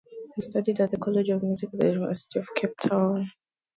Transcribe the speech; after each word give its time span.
He 0.35 0.41
studied 0.41 0.81
at 0.81 0.89
the 0.89 0.97
College 0.97 1.29
of 1.29 1.43
Music 1.43 1.69
at 1.75 1.79
the 1.79 1.89
University 1.89 2.39
of 2.39 2.47
Cape 2.55 2.75
Town. 2.75 3.29